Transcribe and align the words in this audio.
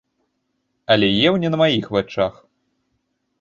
Але 0.95 1.09
еў 1.27 1.37
не 1.43 1.51
на 1.57 1.59
маіх 1.63 1.85
вачах. 1.97 2.33